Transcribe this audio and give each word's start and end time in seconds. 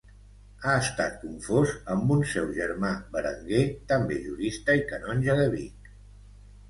Ha 0.67 0.71
estat 0.83 1.17
confós 1.25 1.73
amb 1.95 2.13
un 2.17 2.23
seu 2.33 2.49
germà 2.57 2.91
Berenguer, 3.17 3.63
també 3.93 4.19
jurista 4.25 4.77
i 4.81 4.85
canonge 4.93 5.37
de 5.43 5.47
Vic. 5.59 5.93